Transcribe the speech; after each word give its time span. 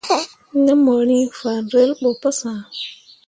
Ŋmorŋ 0.65 1.21
fan 1.39 1.61
relbo 1.73 2.09
pu 2.21 2.29
sãã. 2.39 2.57